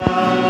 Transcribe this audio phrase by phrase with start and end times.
[0.00, 0.49] Uh...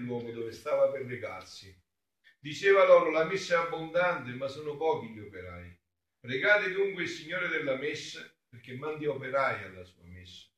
[0.00, 1.76] luogo dove stava per recarsi.
[2.38, 5.78] Diceva loro, la messa è abbondante, ma sono pochi gli operai.
[6.18, 10.48] Pregate dunque il Signore della messa perché mandi operai alla sua messa.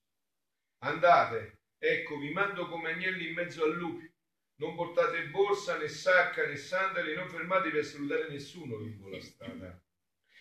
[0.84, 4.10] Andate, ecco, vi mando come agnelli in mezzo a lupi.
[4.56, 9.82] Non portate borsa né sacca né sandali, non fermatevi a salutare nessuno lungo la strada.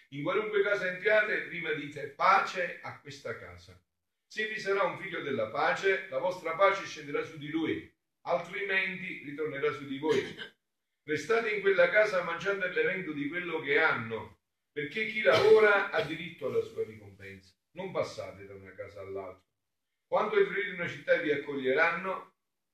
[0.09, 3.81] In qualunque casa entriate, prima dite pace a questa casa.
[4.27, 7.91] Se vi sarà un figlio della pace, la vostra pace scenderà su di lui,
[8.21, 10.35] altrimenti ritornerà su di voi.
[11.03, 14.39] Restate in quella casa mangiando e bevendo di quello che hanno,
[14.71, 17.53] perché chi lavora ha diritto alla sua ricompensa.
[17.71, 19.43] Non passate da una casa all'altra.
[20.07, 22.33] Quando entrerete in una città vi accoglieranno,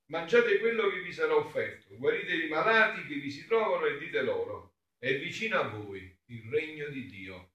[0.09, 4.21] mangiate quello che vi sarà offerto, guarite i malati che vi si trovano e dite
[4.21, 7.51] loro, è vicino a voi il regno di Dio.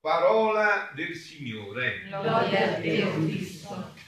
[0.00, 2.04] Parola del Signore.
[2.06, 3.99] Gloria a Dio Cristo.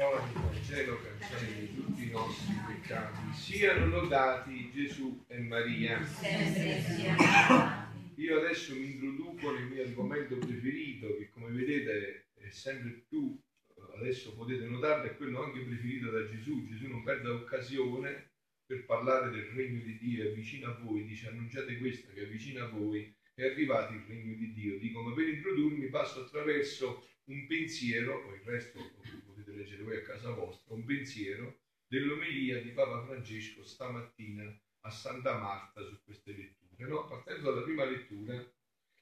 [0.00, 3.34] Parola del Vangelo canzone di tutti i nostri peccati.
[3.34, 6.00] Siano lodati Gesù e Maria.
[8.14, 13.38] Io adesso mi introduco nel mio argomento preferito, che come vedete è sempre più,
[13.98, 16.66] adesso potete notarlo, è quello anche preferito da Gesù.
[16.66, 18.30] Gesù non perde occasione
[18.64, 22.26] per parlare del regno di Dio, è vicino a voi, dice annunciate questo che è
[22.26, 24.78] vicino a voi è arrivato il regno di Dio.
[24.78, 28.78] Dico, ma per introdurmi passo attraverso un pensiero, poi il resto
[29.26, 34.44] lo potete leggere voi a casa vostra, un pensiero dell'omelia di Papa Francesco stamattina
[34.80, 36.86] a Santa Marta su queste letture.
[36.86, 37.06] No?
[37.06, 38.34] Partendo dalla prima lettura,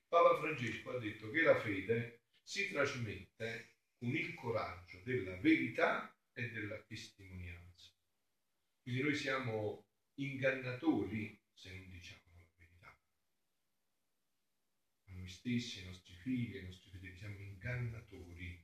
[0.09, 6.51] Papa Francesco ha detto che la fede si trasmette con il coraggio della verità e
[6.51, 7.93] della testimonianza.
[8.83, 12.29] Quindi noi siamo ingannatori se non diciamo
[15.19, 18.58] noi stessi, i nostri figli, i nostri fedeli, siamo ingannatori.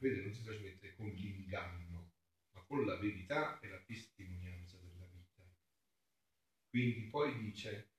[0.00, 2.12] Fede non si trasmette con l'inganno,
[2.52, 5.46] ma con la verità e la testimonianza della vita.
[6.70, 7.90] Quindi poi dice,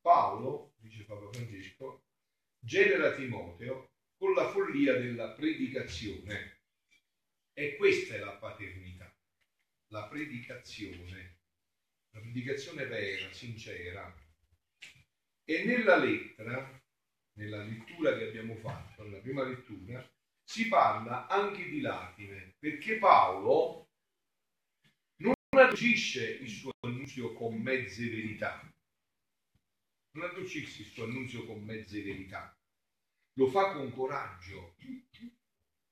[0.00, 2.06] Paolo, dice Papa Francesco,
[2.58, 6.58] genera Timoteo con la follia della predicazione.
[7.52, 9.16] E questa è la paternità,
[9.92, 11.38] la predicazione,
[12.10, 14.12] la predicazione vera, sincera,
[15.44, 16.82] e nella lettera,
[17.34, 20.04] nella lettura che abbiamo fatto, nella prima lettura,
[20.52, 23.88] si parla anche di lacrime, perché Paolo
[25.16, 28.60] non adducisce il suo annunzio con mezze verità.
[30.10, 32.54] Non adducisce il suo annunzio con mezze verità.
[33.38, 34.76] Lo fa con coraggio.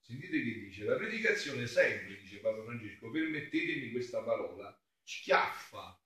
[0.03, 5.99] Sentite che dice, la predicazione sempre, dice Paolo Francesco, permettetemi questa parola, schiaffa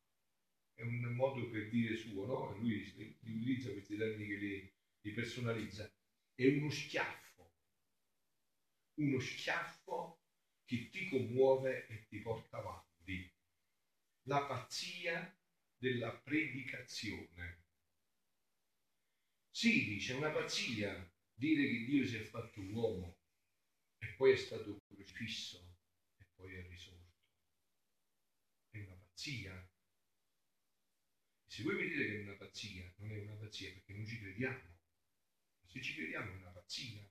[0.74, 2.56] è un modo per dire suo, no?
[2.60, 5.92] Lui utilizza questi termini che li, li personalizza.
[6.36, 7.23] È uno schiaffo,
[8.94, 10.20] uno schiaffo
[10.64, 13.30] che ti commuove e ti porta avanti.
[14.26, 15.36] La pazzia
[15.76, 17.62] della predicazione.
[19.50, 23.18] Sì, dice, una pazzia dire che Dio si è fatto uomo
[23.98, 25.76] e poi è stato crocifisso
[26.16, 27.12] e poi è risorto.
[28.70, 29.68] È una pazzia
[31.54, 34.18] se voi mi dite che è una pazzia, non è una pazzia perché non ci
[34.18, 34.76] crediamo.
[35.66, 37.08] Se ci crediamo è una pazzia.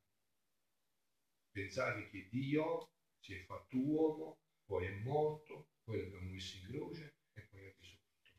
[1.53, 7.17] Pensare che Dio si è fatto uomo, poi è morto, poi l'abbiamo messo in croce
[7.33, 8.31] e poi è risorto.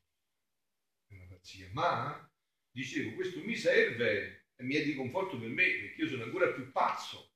[1.07, 1.69] È una pazzia.
[1.73, 2.29] Ma,
[2.73, 6.53] dicevo, questo mi serve e mi è di conforto per me perché io sono ancora
[6.53, 7.31] più pazzo.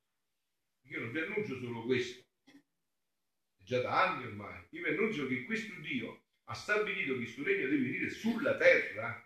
[0.87, 2.25] Io non vi annuncio solo questo.
[2.43, 4.67] È già da anni ormai.
[4.71, 8.57] Io vi annuncio che questo Dio ha stabilito che il suo regno deve venire sulla
[8.57, 9.25] terra,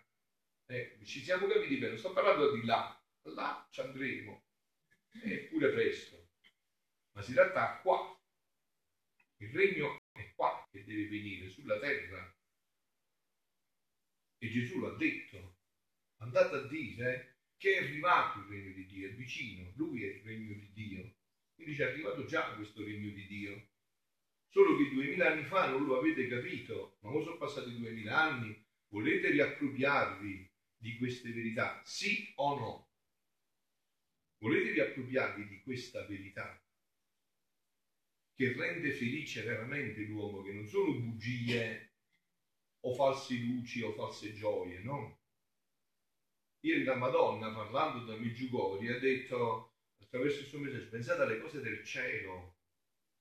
[0.66, 4.44] eh, ci siamo capiti bene, sto parlando di là, là ci andremo,
[5.22, 6.23] eppure presto,
[7.14, 8.18] ma si tratta qua.
[9.38, 12.34] Il regno è qua che deve venire, sulla terra.
[14.38, 15.56] E Gesù l'ha detto,
[16.20, 20.22] andate a dire che è arrivato il regno di Dio, è vicino, lui è il
[20.22, 21.14] regno di Dio.
[21.54, 23.68] Quindi ci è arrivato già questo regno di Dio
[24.54, 29.30] Solo che duemila anni fa non lo avete capito, ma sono passati duemila anni, volete
[29.30, 32.88] riappropriarvi di queste verità, sì o no?
[34.38, 36.63] Volete riappropriarvi di questa verità
[38.34, 41.92] che rende felice veramente l'uomo, che non sono bugie
[42.80, 45.20] o false luci o false gioie, no?
[46.60, 51.60] Ieri la Madonna, parlando da Meggiugori, ha detto attraverso il suo messaggio, pensate alle cose
[51.60, 52.56] del cielo,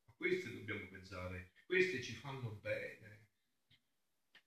[0.08, 3.28] a queste dobbiamo pensare, queste ci fanno bene,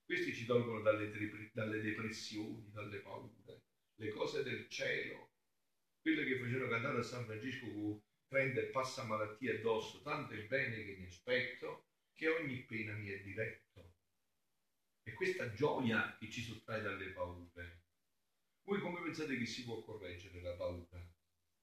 [0.05, 1.11] questi ci tolgono dalle,
[1.53, 3.61] dalle depressioni, dalle paure,
[3.97, 5.31] le cose del cielo,
[6.01, 7.67] quelle che facevano cantare a San Francesco
[8.37, 13.09] prende e passa malattie addosso, tanto il bene che mi aspetto, che ogni pena mi
[13.09, 13.95] è diretto.
[15.05, 17.85] E questa gioia che ci sottrae dalle paure.
[18.65, 21.03] Voi come pensate che si può correggere la paura?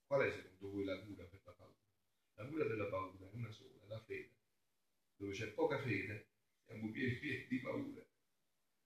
[0.07, 1.77] Qual è secondo voi la cura per la paura?
[2.37, 4.33] La cura della paura è una sola, la fede.
[5.15, 6.29] Dove c'è poca fede,
[6.65, 8.03] siamo pieni, pieni di paura.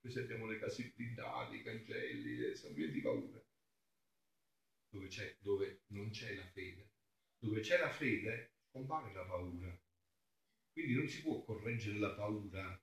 [0.00, 3.42] Noi abbiamo le case blindate, i cancelli, siamo pieni di paura.
[4.90, 6.96] Dove, dove non c'è la fede,
[7.38, 9.80] dove c'è la fede, compare la paura.
[10.72, 12.80] Quindi non si può correggere la paura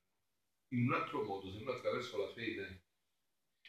[0.69, 2.84] in un altro modo se non attraverso la fede.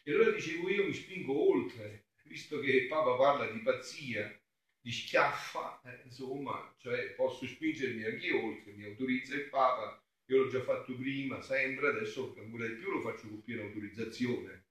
[0.02, 4.40] E allora dicevo io mi spingo oltre, visto che Papa parla di pazzia,
[4.80, 10.48] di schiaffa, eh, insomma, cioè posso spingermi anche oltre, mi autorizza il Papa, io l'ho
[10.48, 14.64] già fatto prima, sempre, adesso ancora di più lo faccio con piena autorizzazione.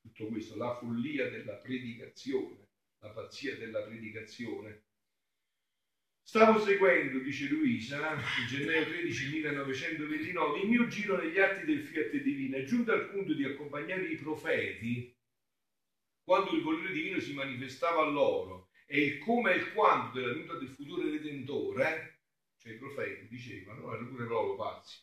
[0.00, 2.68] Tutto questo, la follia della predicazione,
[3.02, 4.85] la pazzia della predicazione.
[6.28, 12.10] Stavo seguendo, dice Luisa, il gennaio 13 1929, il mio giro negli atti del Fiat
[12.16, 15.16] Divino, è giunto al punto di accompagnare i profeti
[16.24, 20.32] quando il volere divino si manifestava a loro e il come e il quando della
[20.32, 22.22] venuta del futuro Redentore,
[22.58, 24.98] cioè i profeti dicevano, erano pure loro pazzi,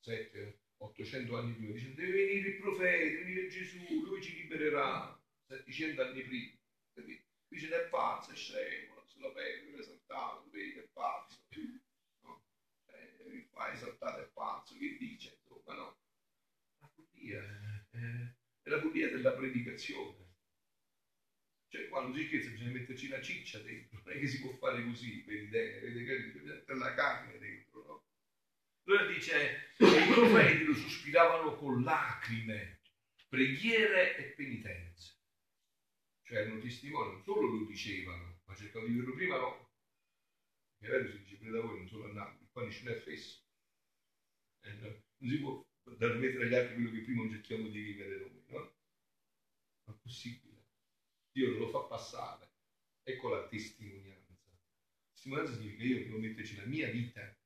[0.00, 5.18] 7, 800 anni prima, dicevano deve venire il profeta, deve venire Gesù, lui ci libererà,
[5.46, 6.52] 700 anni prima,
[7.48, 8.91] dice è pazzo, è scemo,
[9.22, 11.38] sulla pelle, esaltato, vedi è pazzo,
[12.22, 12.44] no?
[12.86, 15.38] eh, fa esaltato è pazzo, che dice?
[15.42, 15.98] Insomma, no?
[16.80, 17.40] La follia
[17.90, 20.30] è, è la follia della predicazione.
[21.68, 24.84] Cioè, quando si scherza bisogna metterci la ciccia dentro, non è che si può fare
[24.84, 28.06] così, vedi, vedi, vedi, mettere la carne dentro, no?
[28.84, 32.80] Allora dice, i profeti lo sospiravano con lacrime,
[33.28, 35.20] preghiere e penitenze.
[36.24, 39.70] Cioè erano testimoni, non solo lo dicevano, ma cercavo di dirlo prima no.
[40.78, 43.40] Che vero si dice prima da voi, non solo andando, qua nessuno è fesso.
[44.62, 45.02] No?
[45.18, 45.64] Non si può
[45.96, 48.74] dar mettere agli altri quello che prima non cerchiamo di vivere noi, no?
[49.84, 50.64] Ma è possibile.
[51.32, 52.50] Dio lo fa passare.
[53.02, 54.22] Ecco la testimonianza.
[55.12, 57.36] Testimonianza significa io devo metterci la mia vita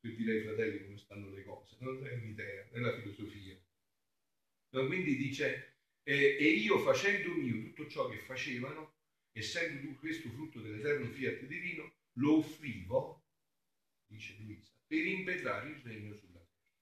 [0.00, 3.58] per dire ai fratelli come stanno le cose, non è un'idea, è la filosofia.
[4.70, 8.95] No, quindi dice, eh, e io facendo mio tutto ciò che facevano,
[9.36, 13.26] essendo questo frutto dell'eterno fiat divino, lo offrivo,
[14.06, 16.72] dice Luisa, per impetrare il regno sulla terra.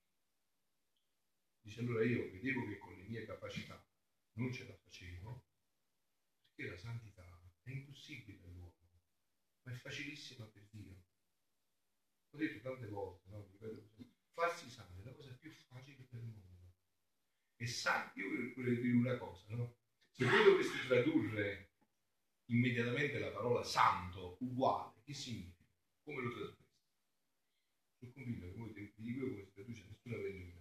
[1.62, 3.84] Dice allora io vedevo che con le mie capacità
[4.34, 5.46] non ce la facevo,
[6.54, 9.02] perché la santità è impossibile all'uomo,
[9.62, 11.02] ma è facilissima per Dio.
[12.30, 13.50] Ho detto tante volte, no?
[14.30, 16.76] farsi santo è la cosa più facile del mondo.
[17.56, 19.76] E sa, io vorrei dire una cosa, no?
[20.10, 21.73] Se voi doveste tradurre
[22.46, 25.64] immediatamente la parola santo uguale, che significa?
[26.02, 26.62] Come lo trasmetti?
[27.98, 30.60] Sono convinto che voi vi dico come si traduce nessuna vendita.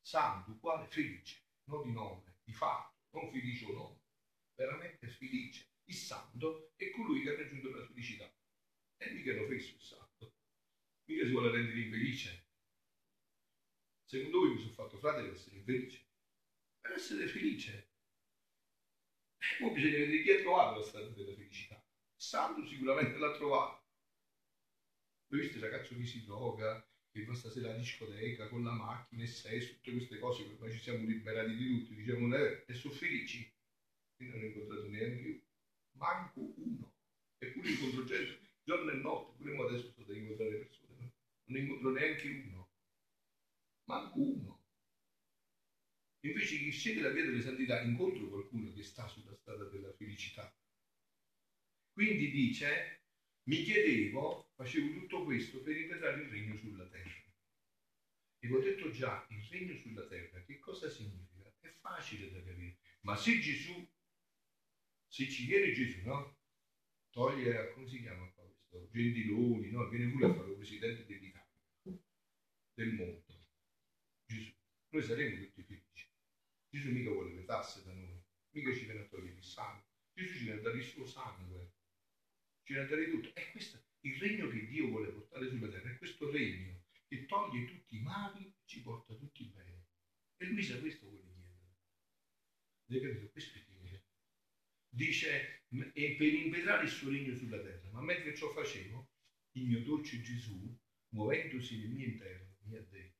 [0.00, 4.00] Santo uguale felice, non di nome, di fatto, non felice o nome,
[4.54, 5.68] veramente felice.
[5.84, 8.32] Il santo è colui che ha raggiunto la felicità.
[8.96, 10.34] E mica lo fesso il santo.
[11.06, 12.48] Mica si vuole rendere infelice.
[14.04, 16.06] Secondo voi mi sono fatto frate per essere infelice?
[16.80, 17.89] Per essere felice
[19.62, 21.82] Ora bisogna vedere chi ha trovato la strada della felicità.
[22.16, 23.82] Santo sicuramente l'ha trovato.
[25.28, 29.22] Voi visto il ragazzo che si droga, che va stasera alla discoteca con la macchina
[29.22, 32.74] e sesso, tutte queste cose, che ormai ci siamo liberati di tutto, diciamo, eh, e
[32.74, 33.50] sono felici.
[34.18, 35.40] Io non ho incontrato neanche io,
[35.92, 36.92] manco uno.
[37.38, 41.12] Eppure incontro gente giorno e notte, pure adesso sto ad incontrare persone, no?
[41.46, 42.68] non incontro neanche uno,
[43.84, 44.59] manco uno.
[46.22, 50.54] Invece chi sceglie la via delle santità incontra qualcuno che sta sulla strada della felicità.
[51.92, 53.00] Quindi dice,
[53.48, 57.24] mi chiedevo, facevo tutto questo per ripetere il regno sulla terra.
[58.42, 61.52] E ho detto già, il regno sulla terra, che cosa significa?
[61.58, 62.78] È facile da capire.
[63.02, 63.86] Ma se Gesù,
[65.08, 66.38] se ci viene Gesù, no?
[67.10, 68.88] Toglie, come si chiama qua questo?
[68.90, 69.88] Gentiloni, no?
[69.88, 71.48] Viene pure a fare il presidente dell'Italia.
[74.90, 75.79] noi saremo tutti felici.
[76.70, 79.84] Gesù mica vuole le tasse da noi, mica ci viene a togliere il sangue.
[80.12, 81.72] Gesù ci viene a dare il suo sangue,
[82.62, 83.34] ci viene a dare tutto.
[83.34, 87.26] E questo è il regno che Dio vuole portare sulla terra, è questo regno che
[87.26, 89.86] toglie tutti i mali e ci porta tutti bene.
[90.36, 91.58] E Luisa questo vuole chiedere.
[92.88, 93.30] Avete capito?
[93.32, 94.02] Questo è Dio.
[94.92, 97.90] Dice, e per impetrare il suo regno sulla terra.
[97.90, 99.10] Ma mentre ciò facevo,
[99.52, 100.78] il mio dolce Gesù,
[101.10, 103.19] muovendosi nel mio interno, mi ha detto,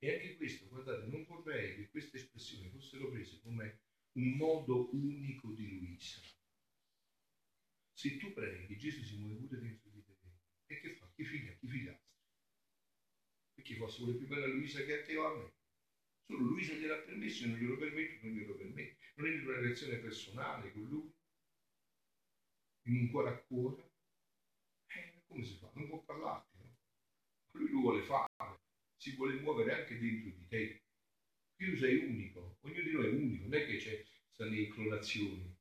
[0.00, 3.80] e anche questo, guardate, non vorrei che queste espressioni fossero prese come
[4.12, 6.20] un modo unico di Luisa.
[7.92, 10.16] Se tu preghi, Gesù si muove pure dentro di te.
[10.66, 11.10] E che fa?
[11.14, 11.52] Chi figlia?
[11.54, 12.16] Chi figliastri?
[13.54, 15.52] Perché forse vuole più bene a Luisa che a te o a me.
[16.26, 19.04] Solo Luisa gliel'ha permesso e non glielo permetto, non glielo permetto.
[19.14, 21.12] Non è una relazione personale con lui,
[22.82, 23.90] in un cuore a cuore.
[24.86, 25.70] Eh, come si fa?
[25.74, 26.76] Non può parlarti, no?
[27.52, 28.27] Lui lo vuole fare
[29.08, 30.82] si vuole muovere anche dentro di te.
[31.56, 35.52] Tu sei unico, ognuno di noi è unico, non è che c'è stanno le inclinazioni,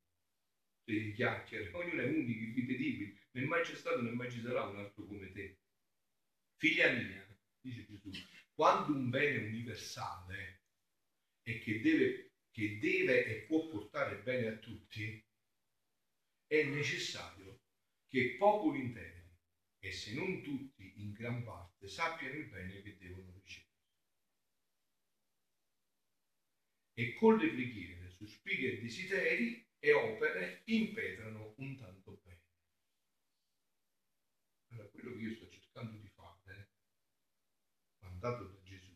[0.83, 4.77] le chiacchiere, ognuno è unico, irripetibile, né mai c'è stato né mai ci sarà un
[4.77, 5.55] altro come te.
[6.57, 7.25] Figlia mia,
[7.59, 8.21] dice Gesù,
[8.53, 10.59] quando un bene universale
[11.41, 15.19] e che deve, che deve e può portare bene a tutti,
[16.45, 17.59] è necessario
[18.07, 19.16] che popoli interi
[19.87, 23.71] e se non tutti in gran parte sappiano il bene che devono ricevere.
[26.91, 32.41] E con le preghiere, sospiri e desideri e opere impetrano un tanto bene.
[34.71, 36.71] Allora, quello che io sto cercando di fare,
[37.99, 38.91] mandato da Gesù,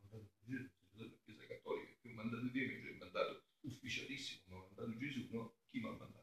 [0.00, 4.62] mandato da Gesù, della Chiesa Cattolica, che ho mandato Dio, invece è mandato ufficialissimo, ma
[4.62, 5.56] ha mandato Gesù, no?
[5.68, 6.18] Chi mi ha mandato?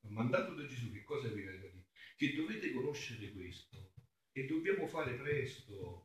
[0.00, 1.69] Ma mandato da Gesù, che cosa da dire?
[2.20, 3.94] Che dovete conoscere questo
[4.32, 6.04] e dobbiamo fare presto.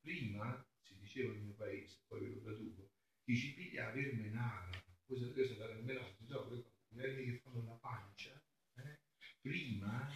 [0.00, 2.90] Prima si diceva nel mio paese, poi ve lo traduco,
[3.22, 4.70] chi ci piglia a vermenara,
[5.06, 8.98] voi sapete cosa è la sono quei vermi che fanno la pancia, eh?
[9.40, 10.12] prima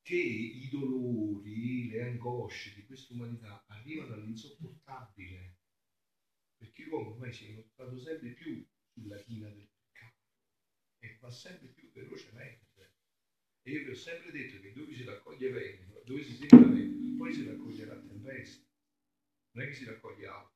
[0.00, 5.58] che i dolori, le angosce di questa umanità arrivano all'insopportabile,
[6.56, 10.22] perché l'uomo ormai si è inoltrato sempre più sulla china del peccato
[11.00, 12.65] e va sempre più velocemente.
[13.66, 17.16] E io vi ho sempre detto che dove si raccoglie vento, dove si sente vento,
[17.16, 18.64] poi si raccoglierà tempesta.
[19.50, 20.54] Non è che si raccoglie altro.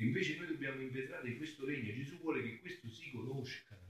[0.00, 1.94] Invece noi dobbiamo impetrare questo regno.
[1.94, 3.80] Gesù vuole che questo si conosca.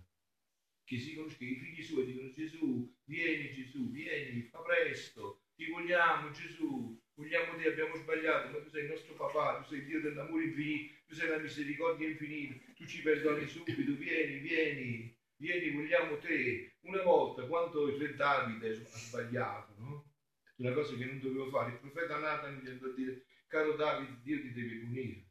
[0.84, 6.30] Che si conosca, i figli suoi dicono Gesù, vieni Gesù, vieni, fa presto, ti vogliamo
[6.30, 10.00] Gesù, vogliamo te, abbiamo sbagliato, ma tu sei il nostro papà, tu sei il Dio
[10.00, 16.18] dell'amore infinito, tu sei la misericordia infinita, tu ci perdoni subito, vieni, vieni vieni, vogliamo
[16.18, 16.76] te.
[16.80, 20.12] Una volta, quando il re Davide ha sbagliato, no?
[20.56, 24.20] Una cosa che non dovevo fare, il profeta Nathan gli andò a dire, caro Davide,
[24.22, 25.24] Dio ti deve punire.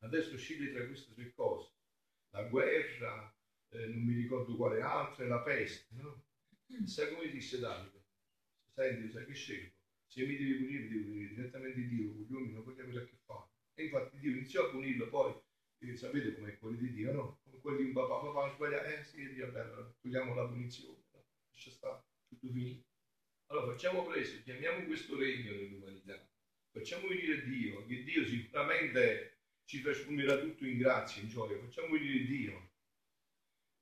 [0.00, 1.72] Adesso scegli tra queste tre cose,
[2.30, 3.34] la guerra,
[3.70, 6.24] eh, non mi ricordo quale altra, la peste, no?
[6.84, 8.04] Sai come disse Davide?
[8.74, 9.74] Senti, sai che scelgo?
[10.06, 13.06] Se mi devi punire, devi punire direttamente Dio, con gli uomini non voglio avere a
[13.06, 13.48] che fare.
[13.74, 15.40] E infatti Dio iniziò a punirlo, poi
[15.90, 17.40] e sapete com'è quello di Dio, no?
[17.42, 21.02] Come quelli di un papà, papà ha sbagliato, eh sì, Dio, bello, togliamo la punizione,
[21.12, 21.24] no?
[21.50, 22.84] lascia stare, tutto finito.
[23.46, 26.26] Allora facciamo presto, chiamiamo questo regno nell'umanità,
[26.70, 32.24] facciamo venire Dio, che Dio sicuramente ci trasformerà tutto in grazia, in gioia, facciamo venire
[32.24, 32.70] Dio.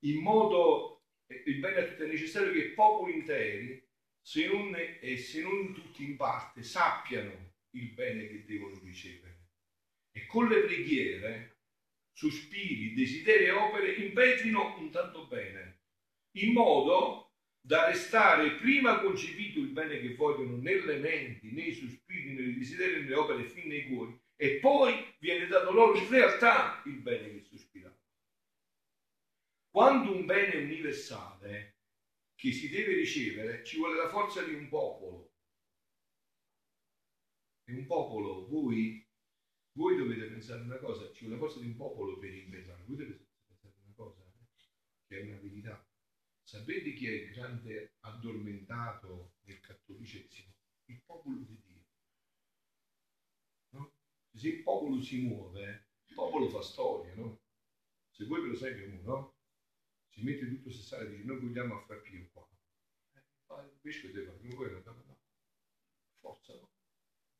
[0.04, 3.86] In modo, il bene a tutti è necessario che popoli interi,
[4.22, 9.48] se non, e se non tutti in parte, sappiano il bene che devono ricevere.
[10.12, 11.59] E con le preghiere
[12.20, 15.80] sospiri, desideri e opere impetrino un tanto bene,
[16.32, 22.58] in modo da restare prima concepito il bene che vogliono nelle menti, nei sospiri, nei
[22.58, 27.30] desideri, nelle opere fin nei cuori, e poi viene dato loro in realtà il bene
[27.30, 27.98] che sospirano.
[29.70, 31.78] Quando un bene universale
[32.34, 35.32] che si deve ricevere, ci vuole la forza di un popolo.
[37.64, 39.09] E un popolo, voi
[39.72, 42.96] voi dovete pensare una cosa, ci vuole la forza di un popolo per inventare, voi
[42.96, 44.32] dovete pensare una cosa,
[45.06, 45.84] che è una verità.
[46.42, 50.52] Sapete chi è il grande addormentato del cattolicesimo?
[50.86, 51.84] Il popolo di Dio.
[53.70, 53.94] No?
[54.34, 57.40] Se il popolo si muove, il popolo fa storia, no?
[58.10, 59.36] Se voi per esempio no?
[60.08, 62.48] si mette tutto se sale e dice noi vogliamo far più qua.
[63.14, 65.20] Eh, invece che deve fare, voi no?
[66.18, 66.72] Forza no?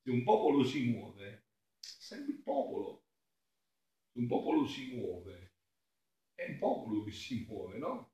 [0.03, 1.50] Se un popolo si muove,
[1.81, 3.05] sempre il popolo.
[4.13, 5.55] Un popolo si muove,
[6.35, 8.13] è un popolo che si muove, no?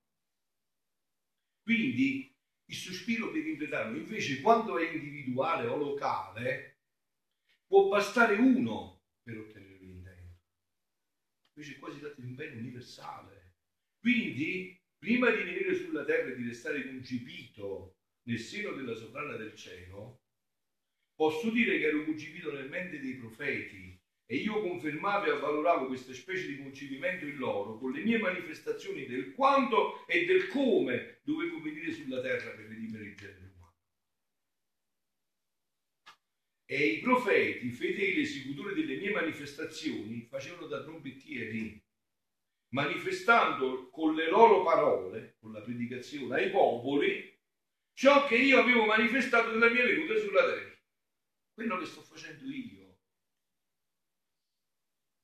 [1.62, 2.32] Quindi
[2.66, 6.78] il sospiro per interpretarlo, invece, quando è individuale o locale,
[7.66, 10.40] può bastare uno per ottenere l'intento.
[11.54, 13.54] Invece qua si tratta di un bene universale.
[13.98, 19.54] Quindi, prima di venire sulla terra e di restare concepito nel seno della sovrana del
[19.54, 20.22] cielo,
[21.16, 26.12] posso dire che ero concepito nel mente dei profeti e io confermavo e avvaloravo questa
[26.12, 31.60] specie di concepimento in loro con le mie manifestazioni del quanto e del come dovevo
[31.60, 33.74] venire sulla terra per redimere il genere umano.
[36.66, 41.80] E i profeti, fedeli esecutori delle mie manifestazioni, facevano da trombettieri,
[42.70, 47.32] manifestando con le loro parole, con la predicazione ai popoli,
[47.94, 50.75] ciò che io avevo manifestato nella mia venuta sulla terra.
[51.56, 52.98] Quello che sto facendo io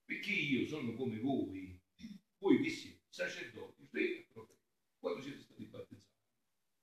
[0.07, 1.79] perché io sono come voi,
[2.39, 4.59] voi vi siete sacerdoti, re e profeti,
[4.99, 6.17] quando siete stati battezzati.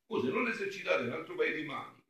[0.06, 2.04] Voi se non esercitate un altro paio di maniche,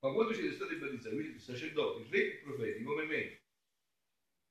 [0.00, 3.42] ma quando siete stati battezzati, voi siete sacerdoti, re e profeti, come me.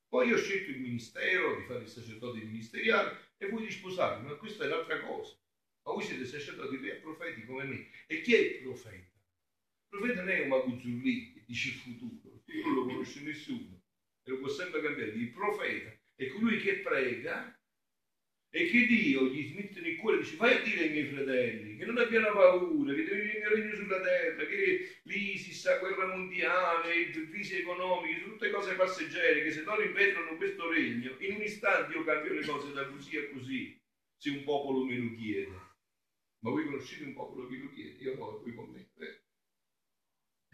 [0.07, 4.27] Poi io ho scelto il ministero di fare il sacerdote ministeriale e voi di sposarvi,
[4.27, 5.37] ma questa è un'altra cosa.
[5.83, 7.89] Ma voi siete sacerdoti, re e profeti come me.
[8.07, 9.12] E chi è il profeta?
[9.93, 13.79] Il profeta non è un maguzzurlì che dice il futuro, non lo conosce nessuno
[14.23, 17.55] e lo può sempre cambiare, il profeta è colui che prega
[18.49, 21.77] e che Dio gli mette nel cuore e dice vai a dire ai miei fratelli
[21.77, 26.07] che non abbiano paura, che deve venire il regno sulla terra, che l'ISIS, la guerra
[26.07, 31.41] mondiale, le crisi economiche, tutte cose passeggere, che se loro invetrano questo regno, in un
[31.43, 33.79] istante io cambio le cose da così a così,
[34.17, 35.71] se un popolo me lo chiede.
[36.39, 38.03] Ma voi conoscete un popolo che lo chiede?
[38.03, 38.89] Io no, voi con me.
[38.97, 39.22] Eh,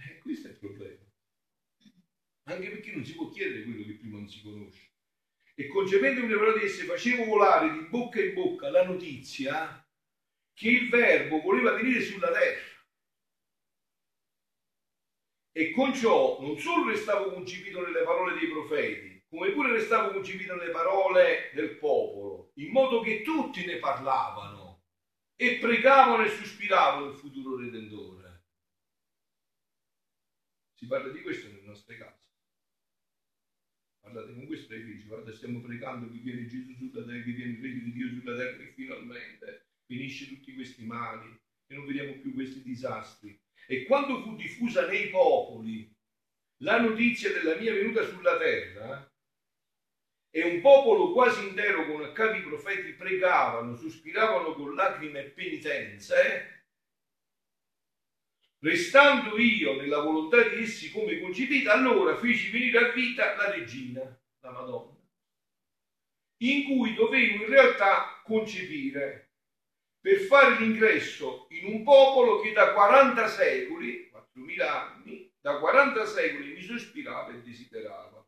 [0.07, 1.09] eh questo è il problema
[2.53, 4.87] anche perché non si può chiedere quello che prima non si conosce.
[5.55, 9.85] E concependo le parole di esse facevo volare di bocca in bocca la notizia
[10.53, 12.67] che il verbo voleva venire sulla terra.
[15.51, 20.55] E con ciò non solo restavo concepito nelle parole dei profeti, come pure restavo concepito
[20.55, 24.83] nelle parole del popolo, in modo che tutti ne parlavano
[25.35, 28.28] e pregavano e sospiravano il futuro redentore.
[30.79, 32.27] Si parla di questo nelle nostre case
[33.99, 37.51] guardate con questo ai figli, guarda stiamo pregando che viene Gesù sulla terra, che viene
[37.51, 41.37] il regno di Dio sulla terra che finalmente finisce tutti questi mali
[41.67, 43.37] e non vediamo più questi disastri.
[43.67, 45.93] E quando fu diffusa nei popoli
[46.61, 49.07] la notizia della mia venuta sulla terra,
[50.31, 56.59] e un popolo quasi intero con capi profeti pregavano, sospiravano con lacrime e penitenze,
[58.62, 64.02] Restando io nella volontà di essi come concepita, allora feci venire a vita la regina,
[64.41, 64.98] la Madonna,
[66.41, 69.30] in cui dovevo in realtà concepire
[70.02, 76.54] per fare l'ingresso in un popolo che da 40 secoli, 4.000 anni, da 40 secoli
[76.54, 78.26] mi sospirava e desiderava.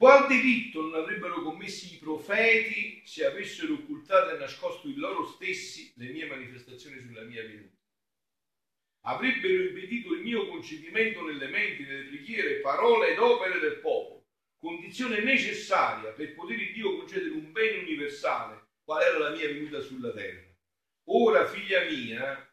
[0.00, 5.92] Qual delitto non avrebbero commessi i profeti se avessero occultato e nascosto in loro stessi
[5.96, 7.76] le mie manifestazioni sulla mia venuta?
[9.00, 14.24] Avrebbero impedito il mio concepimento nelle menti, nelle preghiere, parole ed opere del popolo,
[14.58, 20.12] condizione necessaria per poter Dio concedere un bene universale, qual era la mia venuta sulla
[20.12, 20.50] terra.
[21.10, 22.50] Ora, figlia mia,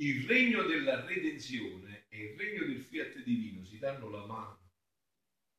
[0.00, 4.65] il regno della redenzione e il regno del fiat divino si danno la mano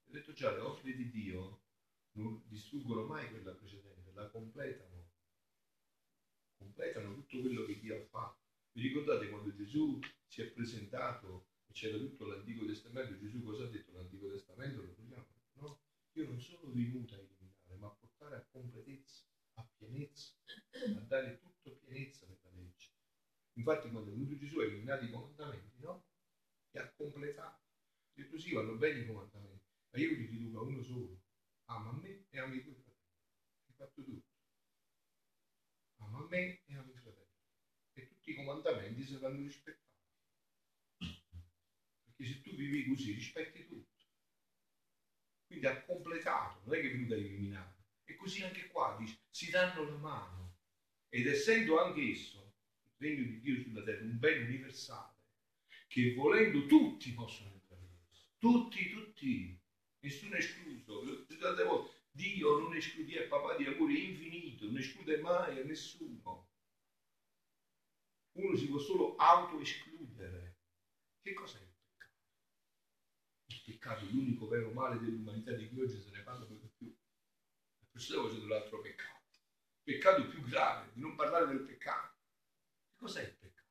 [0.07, 1.63] ho detto già, le opere di Dio
[2.13, 5.11] non distruggono mai quella precedente, la completano.
[6.57, 8.45] Completano tutto quello che Dio ha fatto.
[8.71, 13.19] Vi ricordate quando Gesù si è presentato e c'era tutto l'Antico Testamento?
[13.19, 13.91] Gesù cosa ha detto?
[13.91, 15.27] L'Antico Testamento lo vogliamo?
[15.53, 15.81] No,
[16.13, 20.35] io non sono venuto a eliminare, ma a portare a completezza, a pienezza,
[20.95, 22.91] a dare tutto pienezza nella legge.
[23.53, 26.05] Infatti quando è venuto Gesù ha eliminato i comandamenti, no?
[26.71, 27.65] E ha completato.
[27.65, 29.46] Ha detto sì, vanno bene i comandamenti
[29.97, 31.21] ma io li riduco a uno solo.
[31.65, 33.09] Ama a me e ama i tuoi fratelli.
[33.65, 34.27] Hai fatto tutto.
[35.97, 37.35] Ama a me e ama i fratelli.
[37.93, 39.85] E tutti i comandamenti saranno rispettati.
[40.99, 44.05] Perché se tu vivi così, rispetti tutto.
[45.47, 47.75] Quindi ha completato, non è che è venuto a eliminare.
[48.03, 50.57] E così anche qua dice, si danno la mano.
[51.09, 52.53] Ed essendo anche esso,
[52.97, 55.15] il regno di Dio sulla terra, un bene universale,
[55.87, 58.05] che volendo tutti possono entrare.
[58.37, 59.56] Tutti, tutti
[60.07, 61.25] nessuno è escluso.
[62.11, 66.49] Dio non esclude, è papà di amore infinito, non esclude mai a nessuno.
[68.31, 70.55] Uno si può solo auto-escludere.
[71.21, 72.13] Che cos'è il peccato?
[73.47, 76.95] Il peccato è l'unico vero male dell'umanità di cui oggi se ne parla per più.
[77.91, 79.25] Perciò c'è dell'altro peccato.
[79.83, 82.15] Il peccato più grave, di non parlare del peccato.
[82.89, 83.67] Che cos'è il peccato?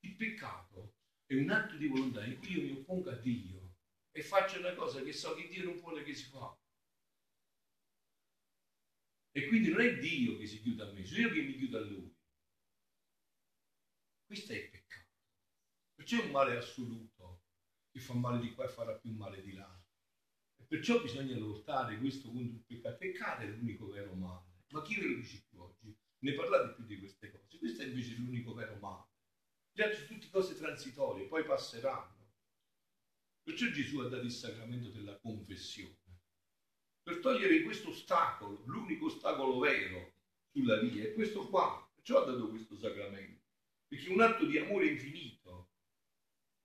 [0.00, 0.94] Il peccato
[1.26, 3.55] è un atto di volontà in cui io mi oppongo a Dio
[4.16, 6.58] e faccio una cosa che so che Dio non vuole che si fa.
[9.30, 11.76] E quindi non è Dio che si chiude a me, sono io che mi chiudo
[11.76, 12.16] a Lui.
[14.24, 15.10] Questo è il peccato.
[15.94, 17.42] Perciò è un male assoluto
[17.90, 19.84] che fa male di qua e farà più male di là.
[20.56, 22.96] E perciò bisogna lottare questo contro il peccato.
[22.96, 24.64] Peccato è l'unico vero male.
[24.68, 25.94] Ma chi ve lo dice più oggi?
[26.20, 27.58] Ne parlate più di queste cose.
[27.58, 29.10] Questo è invece l'unico vero male.
[29.72, 32.15] Gli altri sono tutte cose transitorie, poi passeranno.
[33.46, 35.94] Perciò Gesù ha dato il sacramento della confessione.
[37.00, 40.14] Per togliere questo ostacolo, l'unico ostacolo vero
[40.50, 41.88] sulla via, è questo qua.
[41.94, 43.44] Perciò ha dato questo sacramento.
[43.86, 45.70] Perché è un atto di amore infinito.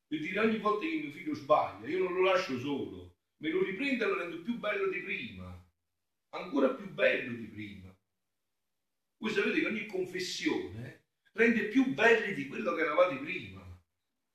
[0.08, 3.64] Per dire ogni volta che mio figlio sbaglia, io non lo lascio solo, me lo
[3.64, 5.64] riprendo e lo rendo più bello di prima.
[6.30, 7.96] Ancora più bello di prima.
[9.18, 13.61] Voi sapete che ogni confessione rende più belli di quello che eravate prima.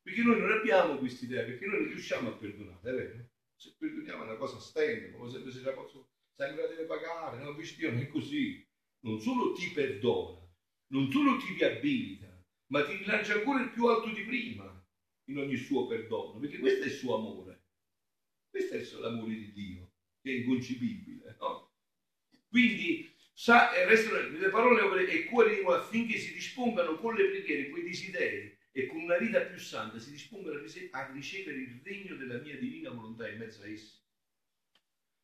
[0.07, 3.29] Perché noi non abbiamo questa idea, perché noi non riusciamo a perdonare, è vero?
[3.57, 7.43] Se perdoniamo è una cosa stende, come sempre se la posso, sempre la deve pagare,
[7.43, 7.51] no?
[7.51, 8.65] Invece Dio non è così.
[9.01, 10.49] Non solo ti perdona,
[10.93, 14.87] non solo ti riabilita, ma ti rilancia ancora il più alto di prima
[15.25, 17.65] in ogni suo perdono, perché questo è il suo amore.
[18.49, 19.91] Questo è l'amore di Dio,
[20.23, 21.73] che è inconcepibile, no?
[22.49, 27.29] Quindi sa, eh, restano le parole e cuore di noi affinché si dispongano con le
[27.29, 30.61] preghiere, quei desideri e con una vita più santa si dispongano
[30.91, 33.99] a ricevere il regno della mia divina volontà in mezzo a essi.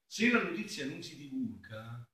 [0.06, 2.10] Se la notizia non si divulga,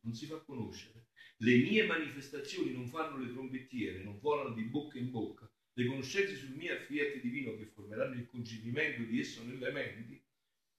[0.00, 4.96] non si fa conoscere, le mie manifestazioni non fanno le trombettiere, non volano di bocca
[4.96, 9.72] in bocca, le conoscenze sul mio fiat divino che formeranno il concepimento di esso nelle
[9.72, 10.24] menti,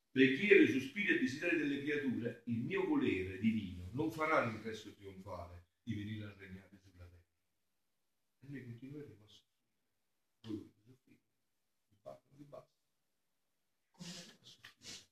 [0.09, 5.93] preghiere, sospiri e desideri delle creature, il mio volere divino non farà l'ingresso trionfale di
[5.93, 7.27] venire a regnare sulla terra.
[8.39, 9.51] E noi continueremo a soffrire.
[10.45, 11.19] Voi soffrire,
[11.87, 12.77] vi parlo di basta.
[13.91, 15.11] Continueremo a soffrire.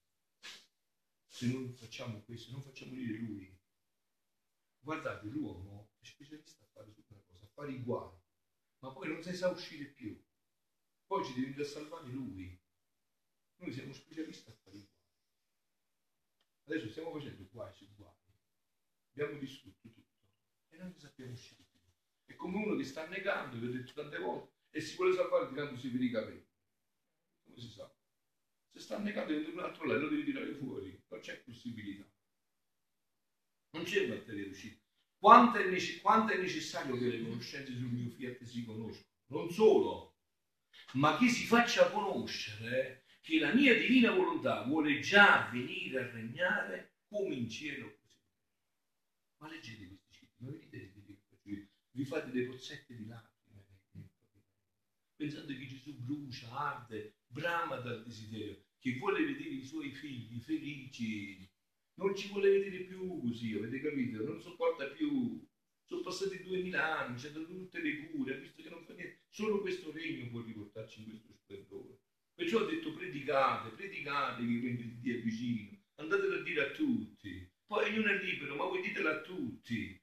[1.41, 3.59] Se non facciamo questo, non facciamo dire lui.
[4.77, 8.15] Guardate, l'uomo è specialista a fare su una cosa, a fare i guai,
[8.83, 10.23] ma poi non si sa uscire più.
[11.07, 12.61] Poi ci deve salvare lui.
[13.55, 15.03] Noi siamo specialisti a fare i guai.
[16.65, 18.13] Adesso stiamo facendo guai su guai.
[19.09, 20.29] Abbiamo distrutto tutto
[20.69, 21.79] e non ne sappiamo uscire più.
[22.25, 25.47] È come uno che sta negando, vi ho detto tante volte, e si vuole salvare
[25.47, 26.47] tirandosi per i capelli.
[27.45, 27.91] Come si sa?
[28.81, 32.03] Sta negando dentro un altro lei lo devi tirare fuori, non c'è possibilità.
[33.73, 34.81] Non c'è batteria d'uscita.
[35.17, 39.05] Quanto è, nece- quanto è necessario che le conoscenze sul mio fiat si conoscano?
[39.27, 40.17] Non solo,
[40.93, 46.95] ma che si faccia conoscere che la mia divina volontà vuole già venire a regnare
[47.07, 47.99] come in cielo.
[49.37, 50.99] Ma leggete questi citi, ma vedete
[51.93, 53.31] vi fate dei pozzetti di lacrime
[55.21, 61.47] pensando che Gesù brucia, arde, brama dal desiderio, che vuole vedere i suoi figli felici,
[61.95, 64.23] non ci vuole vedere più così, avete capito?
[64.23, 65.39] Non sopporta più.
[65.83, 69.19] Sono passati duemila anni, c'è dato tutte le cure, ha visto che non fa niente.
[69.29, 71.99] Solo questo regno può riportarci in questo splendore.
[72.33, 76.61] Perciò ho detto predicate, predicate che il regno di Dio è vicino, andatelo a dire
[76.61, 77.47] a tutti.
[77.67, 80.01] Poi ognuno è libero, ma voi ditelo a tutti.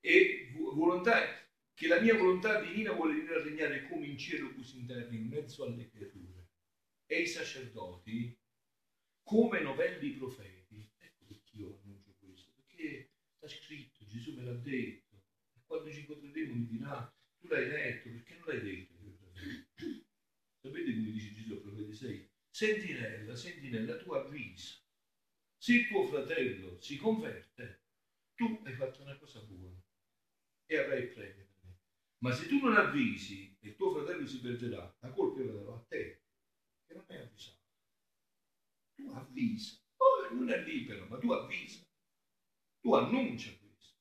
[0.00, 4.78] E volontà, che la mia volontà divina vuole venire a regnare come in cielo così
[4.78, 6.25] in terra, in mezzo alle creature.
[7.06, 8.36] E i sacerdoti,
[9.22, 15.22] come novelli profeti, ecco perché io annuncio questo, perché sta scritto, Gesù me l'ha detto,
[15.54, 18.94] e quando ci incontreremo mi dirà, tu l'hai detto, perché non l'hai detto?
[20.58, 22.30] Sapete come dice Gesù al profeta 6?
[22.50, 24.74] Sentinella, sentinella, tu avvisa.
[25.58, 27.82] Se il tuo fratello si converte,
[28.34, 29.80] tu hai fatto una cosa buona
[30.66, 31.44] e avrai il premio.
[32.18, 35.74] Ma se tu non avvisi e il tuo fratello si perderà, la colpa la darò
[35.74, 36.15] a te,
[37.08, 37.64] hai avvisato.
[38.94, 39.80] Tu avvisa.
[39.96, 41.80] Oh, non è libero, ma tu avvisa.
[42.80, 43.94] Tu annuncia questo.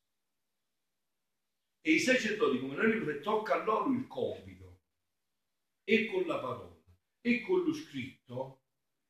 [1.81, 4.81] E i sacerdoti, come noi, tocca a loro il compito
[5.83, 6.83] e con la parola,
[7.21, 8.63] e con lo scritto,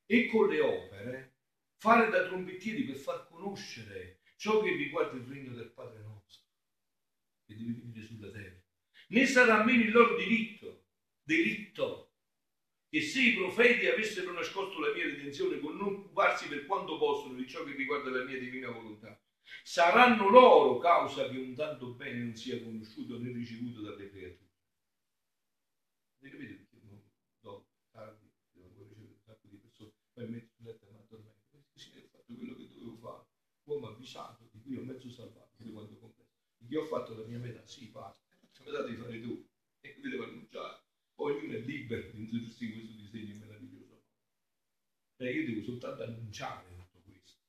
[0.05, 1.37] e con le opere,
[1.77, 6.43] fare da trombettieri per far conoscere ciò che riguarda il regno del Padre nostro,
[7.45, 8.61] che deve venire sulla terra.
[9.07, 10.87] Né sarà meno il loro diritto,
[11.23, 12.04] diritto,
[12.95, 17.33] che se i profeti avessero nascosto la mia redenzione con non occuparsi per quanto possono
[17.33, 19.21] di ciò che riguarda la mia divina volontà,
[19.63, 24.49] saranno loro causa che un tanto bene non sia conosciuto né ricevuto dalle creature.
[26.21, 26.63] Avete capito?
[30.13, 31.65] poi metto letto e mi addormento.
[31.73, 33.25] Così ho fatto quello che dovevo fare.
[33.63, 36.31] Uomo avvisato, di cui ho mezzo salvato, di quanto complesso.
[36.55, 38.21] Di ho fatto la mia metà, sì, parte.
[38.59, 39.45] La metà devi fare tu.
[39.81, 40.84] E qui devo annunciare.
[41.25, 44.03] Ognuno è libero di introdursi in questo disegno meraviglioso.
[45.17, 47.39] Cioè io devo soltanto annunciare tutto questo.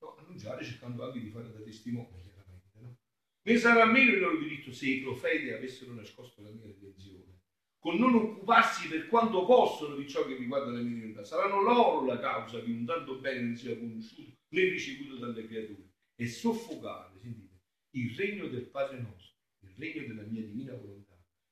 [0.00, 2.78] No, annunciare cercando anche di fare da testimone, chiaramente.
[2.80, 2.96] No?
[3.42, 7.42] Ne sarà meno il loro diritto se i profeti avessero nascosto la mia redenzione,
[7.78, 11.22] con non occuparsi per quanto possono di ciò che riguarda le minorità.
[11.22, 15.90] Saranno loro la causa che un tanto bene non sia conosciuto né ricevuto dalle creature
[16.14, 17.60] e soffocare, sentite,
[17.96, 21.09] il regno del Padre nostro, il regno della mia divina volontà,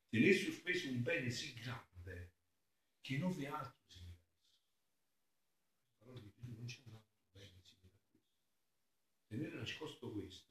[0.08, 2.32] tenere sospeso un bene sì grande
[3.00, 4.16] che non vi altro simile
[5.84, 8.36] a parola di Gesù non c'è un altro bene simile a questo.
[9.26, 10.46] Tenere nascosto questo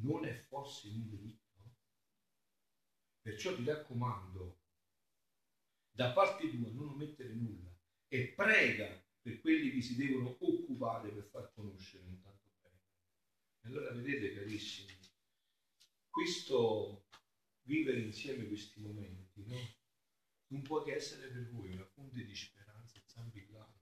[0.00, 1.38] non è forse un diritto?
[3.20, 4.58] Perciò ti raccomando,
[5.90, 7.76] da parte tua non omettere nulla
[8.08, 12.40] e prega per quelli che si devono occupare per far conoscere un tanto
[13.64, 14.96] allora vedete carissimi,
[16.08, 17.04] questo
[17.70, 19.56] vivere insieme questi momenti, no?
[20.48, 23.78] Non può che essere per voi una fonte di speranza zampillante.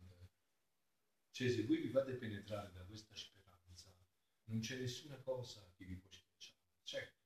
[1.31, 3.90] Cioè se voi vi fate penetrare da questa speranza,
[4.44, 6.59] non c'è nessuna cosa che vi può schiacciare.
[6.83, 7.22] Certo,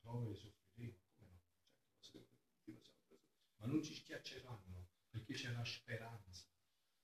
[0.00, 1.42] prove soffriremo, come no?
[2.00, 2.38] Certo,
[3.56, 6.46] ma non ci schiacceranno perché c'è la speranza.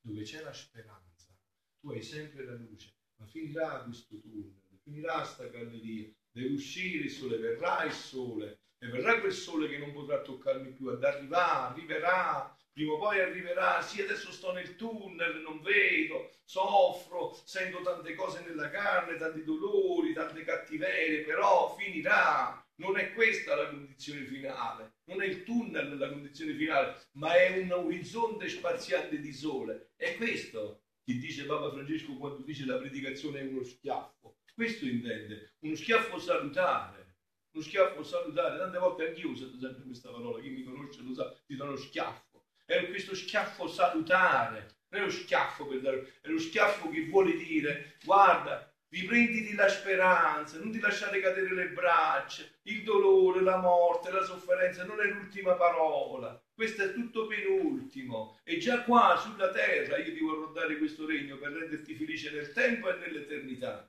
[0.01, 1.35] Dove c'è la speranza,
[1.79, 7.11] tu hai sempre la luce, ma finirà questo tunnel finirà sta galleria, deve uscire il
[7.11, 11.73] sole, verrà il sole, e verrà quel sole che non potrà toccarmi più, ad arrivare,
[11.73, 18.15] arriverà, prima o poi arriverà, sì adesso sto nel tunnel, non vedo, soffro, sento tante
[18.15, 22.63] cose nella carne, tanti dolori, tante cattiverie, però finirà.
[22.77, 27.57] Non è questa la condizione finale, non è il tunnel la condizione finale, ma è
[27.57, 29.93] un orizzonte spaziante di sole.
[29.97, 34.39] È questo che dice Papa Francesco quando dice la predicazione è uno schiaffo.
[34.53, 37.04] Questo intende, uno schiaffo salutare,
[37.55, 38.59] uno schiaffo salutare.
[38.59, 41.77] Tante volte anch'io uso sempre questa parola, chi mi conosce lo sa, ti do uno
[41.77, 42.45] schiaffo.
[42.67, 47.37] È questo schiaffo salutare, non è lo schiaffo per dare, è lo schiaffo che vuole
[47.37, 54.11] dire, guarda, riprenditi la speranza, non ti lasciare cadere le braccia, il dolore, la morte,
[54.11, 59.99] la sofferenza non è l'ultima parola, questo è tutto penultimo e già qua sulla terra
[59.99, 63.89] io ti vorrò dare questo regno per renderti felice nel tempo e nell'eternità